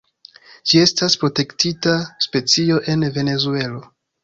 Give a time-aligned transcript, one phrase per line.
[0.71, 1.95] Ĝi estas protektita
[2.27, 3.87] specio en Venezuelo.